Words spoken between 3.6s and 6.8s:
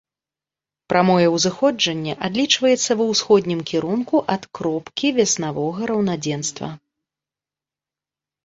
кірунку ад кропкі вясновага раўнадзенства.